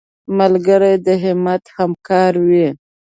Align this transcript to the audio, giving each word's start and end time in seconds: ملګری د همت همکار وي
ملګری 0.37 0.93
د 1.05 1.07
همت 1.23 1.63
همکار 1.77 2.33
وي 2.47 2.67